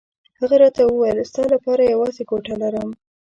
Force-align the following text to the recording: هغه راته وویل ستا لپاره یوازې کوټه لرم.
هغه 0.39 0.55
راته 0.63 0.81
وویل 0.85 1.17
ستا 1.31 1.43
لپاره 1.53 1.91
یوازې 1.93 2.23
کوټه 2.29 2.53
لرم. 2.61 2.89